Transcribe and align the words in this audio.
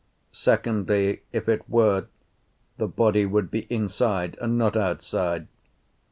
Secondly, 0.31 1.21
if 1.31 1.47
it 1.47 1.69
were, 1.69 2.07
the 2.77 2.87
body 2.87 3.27
would 3.27 3.51
be 3.51 3.67
inside 3.69 4.35
and 4.41 4.57
not 4.57 4.75
outside. 4.75 5.47